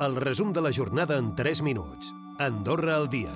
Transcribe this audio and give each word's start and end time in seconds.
El 0.00 0.16
resum 0.16 0.54
de 0.54 0.62
la 0.62 0.72
jornada 0.72 1.18
en 1.18 1.34
3 1.34 1.60
minuts. 1.60 2.14
Andorra 2.38 2.96
al 2.96 3.10
dia. 3.10 3.34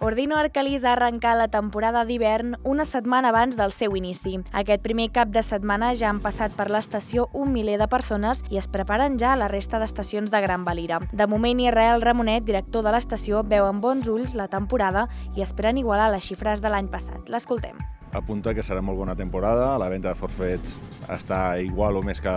Ordino 0.00 0.38
Arcalís 0.38 0.86
ha 0.86 0.94
arrencat 0.94 1.36
la 1.36 1.50
temporada 1.52 2.06
d'hivern 2.08 2.54
una 2.64 2.86
setmana 2.88 3.28
abans 3.28 3.58
del 3.58 3.74
seu 3.76 3.92
inici. 3.98 4.38
Aquest 4.56 4.80
primer 4.80 5.10
cap 5.12 5.28
de 5.28 5.42
setmana 5.44 5.90
ja 5.92 6.08
han 6.08 6.22
passat 6.24 6.56
per 6.56 6.70
l'estació 6.72 7.28
un 7.34 7.52
miler 7.52 7.76
de 7.76 7.90
persones 7.92 8.40
i 8.48 8.56
es 8.56 8.70
preparen 8.72 9.20
ja 9.20 9.34
a 9.34 9.36
la 9.36 9.50
resta 9.52 9.76
d'estacions 9.82 10.32
de 10.32 10.40
Gran 10.40 10.64
Valira. 10.64 11.02
De 11.12 11.28
moment, 11.28 11.60
Israel 11.60 12.00
Ramonet, 12.00 12.48
director 12.48 12.88
de 12.88 12.96
l'estació, 12.96 13.44
veu 13.44 13.68
amb 13.68 13.84
bons 13.84 14.08
ulls 14.08 14.32
la 14.32 14.48
temporada 14.48 15.10
i 15.36 15.44
esperen 15.44 15.76
igualar 15.76 16.08
les 16.16 16.24
xifres 16.24 16.64
de 16.64 16.72
l'any 16.72 16.88
passat. 16.88 17.28
L'escoltem. 17.28 17.76
Apunta 18.16 18.56
que 18.56 18.64
serà 18.64 18.80
molt 18.80 18.96
bona 18.96 19.12
temporada, 19.12 19.74
la 19.76 19.92
venda 19.92 20.08
de 20.08 20.16
forfets 20.16 20.80
està 21.12 21.60
igual 21.60 22.00
o 22.00 22.02
més 22.02 22.24
que, 22.24 22.32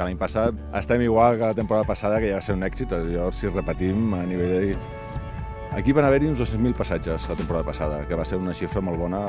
que 0.00 0.08
l'any 0.08 0.16
passat. 0.20 0.56
Estem 0.80 1.04
igual 1.04 1.36
que 1.36 1.44
la 1.50 1.56
temporada 1.56 1.84
passada, 1.84 2.20
que 2.22 2.30
ja 2.32 2.40
va 2.40 2.44
ser 2.44 2.56
un 2.56 2.64
èxit. 2.64 2.96
Llavors, 3.12 3.42
si 3.42 3.52
repetim 3.52 4.14
a 4.16 4.24
nivell 4.24 4.56
de 4.56 4.78
Aquí 5.70 5.92
van 5.94 6.04
haver-hi 6.08 6.26
uns 6.26 6.40
200.000 6.40 6.74
passatges 6.74 7.28
la 7.30 7.36
temporada 7.38 7.64
passada, 7.64 8.00
que 8.08 8.16
va 8.18 8.24
ser 8.24 8.40
una 8.40 8.54
xifra 8.56 8.82
molt 8.82 8.98
bona 8.98 9.20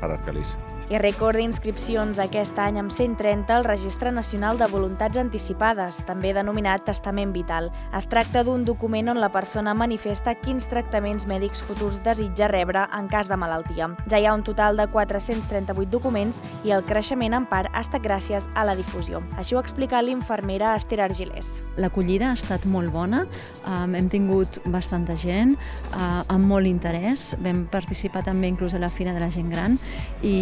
per 0.00 0.10
Arcalís. 0.16 0.56
I 0.86 1.00
rècord 1.02 1.34
d'inscripcions 1.34 2.20
aquest 2.22 2.54
any 2.62 2.76
amb 2.78 2.92
130 2.94 3.50
al 3.50 3.64
Registre 3.66 4.12
Nacional 4.14 4.54
de 4.54 4.68
Voluntats 4.70 5.18
Anticipades, 5.18 5.96
també 6.06 6.30
denominat 6.30 6.84
Testament 6.86 7.32
Vital. 7.34 7.72
Es 7.98 8.06
tracta 8.06 8.44
d'un 8.46 8.62
document 8.62 9.10
on 9.10 9.18
la 9.18 9.32
persona 9.34 9.74
manifesta 9.74 10.36
quins 10.38 10.68
tractaments 10.70 11.26
mèdics 11.26 11.64
futurs 11.66 11.98
desitja 12.04 12.46
rebre 12.52 12.84
en 12.94 13.08
cas 13.10 13.26
de 13.26 13.34
malaltia. 13.34 13.88
Ja 14.06 14.20
hi 14.22 14.28
ha 14.30 14.34
un 14.38 14.44
total 14.46 14.78
de 14.78 14.86
438 14.92 15.90
documents 15.90 16.38
i 16.62 16.70
el 16.70 16.86
creixement 16.86 17.34
en 17.34 17.50
part 17.50 17.66
ha 17.74 17.82
estat 17.82 18.06
gràcies 18.06 18.46
a 18.54 18.62
la 18.70 18.78
difusió. 18.78 19.24
Així 19.42 19.58
ho 19.58 19.64
explica 19.64 20.04
l'infermera 20.06 20.76
Esther 20.78 21.00
Argilés. 21.02 21.50
L'acollida 21.82 22.30
ha 22.30 22.38
estat 22.38 22.62
molt 22.62 22.94
bona, 22.94 23.24
hem 23.66 24.06
tingut 24.06 24.62
bastanta 24.70 25.18
gent, 25.18 25.58
uh, 25.90 26.22
amb 26.30 26.46
molt 26.46 26.70
interès, 26.70 27.32
vam 27.42 27.66
participar 27.74 28.22
també 28.30 28.54
inclús 28.54 28.78
a 28.78 28.78
la 28.78 28.88
Fira 28.88 29.10
de 29.10 29.26
la 29.26 29.32
Gent 29.34 29.50
Gran 29.50 29.80
i, 30.22 30.36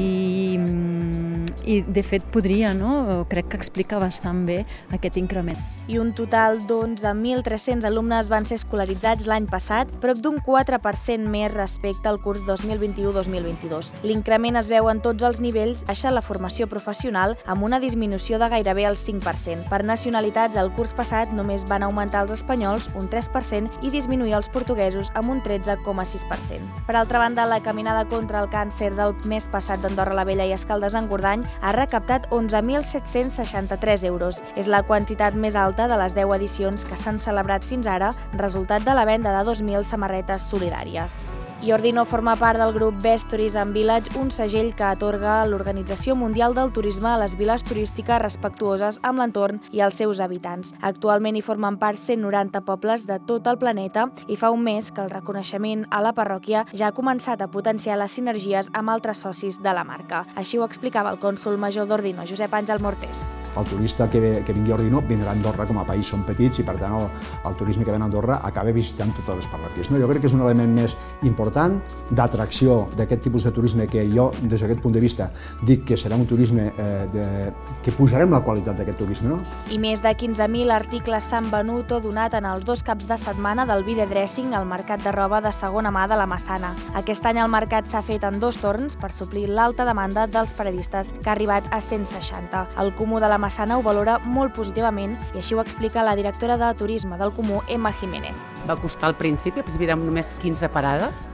i 1.65 1.83
de 1.83 2.03
fet 2.05 2.25
podria, 2.33 2.75
no? 2.75 3.25
crec 3.29 3.49
que 3.53 3.59
explica 3.59 3.99
bastant 4.03 4.45
bé 4.47 4.63
aquest 4.95 5.17
increment. 5.21 5.59
I 5.89 5.99
un 6.01 6.13
total 6.17 6.61
d'11.300 6.69 7.85
alumnes 7.89 8.29
van 8.33 8.47
ser 8.49 8.59
escolaritzats 8.61 9.29
l'any 9.29 9.49
passat, 9.51 9.91
prop 10.03 10.21
d'un 10.21 10.39
4% 10.45 11.29
més 11.31 11.53
respecte 11.55 12.09
al 12.09 12.21
curs 12.25 12.45
2021-2022. 12.49 13.93
L'increment 14.05 14.61
es 14.61 14.71
veu 14.73 14.89
en 14.93 15.01
tots 15.05 15.25
els 15.25 15.41
nivells, 15.45 15.85
deixa 15.89 16.13
la 16.13 16.25
formació 16.25 16.69
professional 16.71 17.37
amb 17.47 17.65
una 17.65 17.81
disminució 17.81 18.39
de 18.41 18.49
gairebé 18.53 18.87
el 18.89 18.99
5%. 19.01 19.69
Per 19.71 19.83
nacionalitats, 19.85 20.57
el 20.61 20.73
curs 20.77 20.95
passat 20.97 21.33
només 21.33 21.67
van 21.69 21.85
augmentar 21.87 22.25
els 22.25 22.35
espanyols 22.39 22.91
un 22.99 23.09
3% 23.13 23.85
i 23.85 23.93
disminuir 23.93 24.37
els 24.39 24.51
portuguesos 24.53 25.11
amb 25.15 25.33
un 25.33 25.43
13,6%. 25.45 26.85
Per 26.87 26.97
altra 26.97 27.21
banda, 27.23 27.49
la 27.49 27.63
caminada 27.63 28.05
contra 28.09 28.43
el 28.43 28.51
càncer 28.53 28.93
del 28.97 29.17
mes 29.29 29.49
passat 29.49 29.81
d'Andorra 29.83 30.15
la 30.15 30.24
Vella 30.25 30.49
i 30.49 30.55
Escaldes 30.57 30.97
Engordany 30.99 31.45
ha 31.61 31.73
recaptat 31.77 32.29
11.763 32.31 34.05
euros. 34.09 34.43
És 34.57 34.69
la 34.71 34.83
quantitat 34.83 35.37
més 35.37 35.57
alta 35.57 35.89
de 35.91 35.99
les 36.01 36.17
10 36.17 36.37
edicions 36.41 36.85
que 36.85 36.99
s'han 36.99 37.21
celebrat 37.23 37.65
fins 37.65 37.87
ara, 37.87 38.13
resultat 38.41 38.85
de 38.85 38.95
la 38.97 39.07
venda 39.09 39.33
de 39.37 39.47
2.000 39.51 39.85
samarretes 39.85 40.51
solidàries. 40.51 41.44
I 41.65 41.73
Ordino 41.73 42.05
forma 42.05 42.35
part 42.37 42.59
del 42.61 42.75
grup 42.75 42.99
Best 43.01 43.31
Tourism 43.31 43.71
Village, 43.73 44.11
un 44.21 44.29
segell 44.31 44.75
que 44.77 44.85
atorga 44.85 45.39
l'Organització 45.49 46.13
Mundial 46.13 46.53
del 46.53 46.75
Turisme 46.77 47.09
a 47.09 47.17
les 47.23 47.39
viles 47.41 47.63
turístiques 47.65 48.21
respectuoses 48.21 48.99
amb 49.01 49.23
l'entorn 49.23 49.63
i 49.73 49.81
els 49.81 49.97
seus 49.97 50.21
habitants. 50.21 50.75
Actualment 50.85 51.39
hi 51.39 51.41
formen 51.47 51.79
part 51.81 51.97
190 51.97 52.61
pobles 52.67 53.07
de 53.09 53.17
tot 53.25 53.49
el 53.49 53.57
planeta 53.57 54.11
i 54.29 54.37
fa 54.37 54.51
un 54.53 54.61
mes 54.61 54.91
que 54.93 55.01
el 55.01 55.09
reconeixement 55.09 55.87
a 55.89 56.03
la 56.05 56.13
parròquia 56.13 56.67
ja 56.75 56.91
ha 56.91 56.97
començat 56.99 57.41
a 57.41 57.49
potenciar 57.49 57.97
les 57.97 58.13
sinergies 58.13 58.69
amb 58.75 58.93
altres 58.93 59.25
socis 59.25 59.57
de 59.57 59.73
la 59.73 59.87
marca. 59.89 60.27
Així 60.37 60.61
ho 60.61 60.69
explicava 60.69 61.17
el 61.17 61.23
cònsul 61.23 61.57
major 61.57 61.89
d'Ordino, 61.89 62.29
Josep 62.29 62.53
Àngel 62.61 62.85
Mortés. 62.85 63.25
El 63.57 63.65
turista 63.71 64.11
que, 64.11 64.21
ve, 64.21 64.35
que 64.45 64.53
vingui 64.53 64.73
a 64.73 64.77
Ordino 64.77 65.01
vindrà 65.09 65.31
a 65.31 65.39
Andorra 65.39 65.65
com 65.65 65.79
a 65.79 65.87
país 65.87 66.11
són 66.11 66.27
petits 66.27 66.59
i 66.59 66.65
per 66.67 66.75
tant 66.77 66.99
el, 66.99 67.09
el 67.47 67.57
turisme 67.57 67.87
que 67.87 67.95
ven 67.95 68.03
a 68.03 68.09
Andorra 68.11 68.41
acaba 68.43 68.75
visitant 68.75 69.15
totes 69.15 69.45
les 69.45 69.49
parròquies. 69.53 69.93
No? 69.93 70.01
Jo 70.03 70.11
crec 70.11 70.25
que 70.25 70.29
és 70.29 70.35
un 70.35 70.43
element 70.43 70.75
més 70.75 70.99
important 71.23 71.54
important 71.55 71.81
d'atracció 72.15 72.89
d'aquest 72.99 73.23
tipus 73.25 73.45
de 73.45 73.51
turisme 73.55 73.87
que 73.89 74.05
jo, 74.13 74.31
des 74.43 74.61
d'aquest 74.61 74.81
punt 74.83 74.93
de 74.93 75.01
vista, 75.01 75.31
dic 75.65 75.85
que 75.89 75.97
serà 75.97 76.17
un 76.17 76.27
turisme 76.27 76.73
eh, 76.77 77.07
de, 77.13 77.53
que 77.83 77.93
pujarem 77.97 78.31
la 78.31 78.43
qualitat 78.45 78.77
d'aquest 78.77 78.99
turisme. 78.99 79.31
No? 79.31 79.39
I 79.73 79.79
més 79.79 80.03
de 80.05 80.13
15.000 80.13 80.71
articles 80.75 81.25
s'han 81.31 81.49
venut 81.51 81.91
o 81.93 82.01
donat 82.05 82.35
en 82.35 82.45
els 82.45 82.65
dos 82.65 82.83
caps 82.85 83.09
de 83.09 83.17
setmana 83.19 83.65
del 83.67 83.85
Vide 83.87 84.07
Dressing 84.11 84.55
al 84.55 84.67
mercat 84.67 85.03
de 85.03 85.13
roba 85.15 85.41
de 85.41 85.53
segona 85.53 85.91
mà 85.95 86.07
de 86.11 86.19
la 86.19 86.27
Massana. 86.27 86.75
Aquest 86.95 87.25
any 87.27 87.41
el 87.43 87.51
mercat 87.51 87.89
s'ha 87.89 88.03
fet 88.05 88.25
en 88.25 88.39
dos 88.41 88.61
torns 88.61 88.99
per 89.01 89.11
suplir 89.13 89.49
l'alta 89.49 89.87
demanda 89.89 90.27
dels 90.27 90.55
periodistes, 90.55 91.15
que 91.23 91.31
ha 91.31 91.35
arribat 91.35 91.67
a 91.73 91.81
160. 91.81 92.67
El 92.83 92.93
Comú 92.99 93.21
de 93.21 93.31
la 93.33 93.39
Massana 93.39 93.79
ho 93.79 93.83
valora 93.83 94.19
molt 94.25 94.55
positivament 94.55 95.17
i 95.33 95.41
així 95.41 95.57
ho 95.57 95.63
explica 95.65 96.05
la 96.05 96.17
directora 96.17 96.59
de 96.61 96.75
Turisme 96.79 97.19
del 97.19 97.33
Comú, 97.33 97.63
Emma 97.69 97.93
Jiménez. 97.93 98.37
Va 98.69 98.77
costar 98.81 99.11
al 99.11 99.17
principi, 99.17 99.61
al 99.61 99.67
principi 99.67 99.89
érem 99.89 100.05
només 100.07 100.37
15 100.41 100.71
parades, 100.73 101.29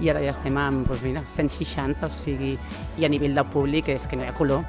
i 0.00 0.10
ara 0.10 0.22
ja 0.24 0.32
estem 0.32 0.56
amb 0.58 0.88
doncs 0.88 1.04
mira, 1.04 1.22
160, 1.26 2.06
o 2.06 2.14
sigui, 2.14 2.54
i 2.98 3.04
a 3.04 3.10
nivell 3.12 3.36
de 3.36 3.44
públic 3.52 3.90
és 3.92 4.06
que 4.08 4.18
no 4.18 4.24
hi 4.24 4.30
ha 4.30 4.36
color. 4.36 4.64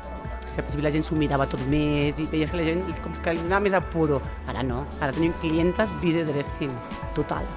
Si 0.45 0.59
al 0.59 0.65
principi 0.65 0.83
la 0.83 0.91
gent 0.91 1.05
s'ho 1.07 1.15
mirava 1.15 1.47
tot 1.47 1.61
més 1.71 2.19
i 2.19 2.27
veies 2.27 2.51
que 2.51 2.59
la 2.59 2.67
gent 2.67 2.83
com 3.03 3.15
que 3.23 3.37
li 3.37 3.43
anava 3.45 3.63
més 3.63 3.77
a 3.77 3.81
puro. 3.93 4.19
Ara 4.51 4.65
no, 4.67 4.83
ara 4.99 5.15
tenim 5.15 5.35
clientes 5.39 5.95
video 6.03 6.27
dressing, 6.27 6.73
total. 7.15 7.47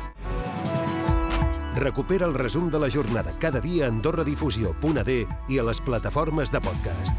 Recupera 1.75 2.29
el 2.31 2.35
resum 2.39 2.71
de 2.71 2.79
la 2.79 2.89
jornada 2.89 3.35
cada 3.43 3.61
dia 3.61 3.89
a 3.89 3.91
AndorraDifusió.d 3.91 5.17
i 5.49 5.59
a 5.59 5.67
les 5.67 5.83
plataformes 5.83 6.55
de 6.55 6.63
podcast. 6.63 7.19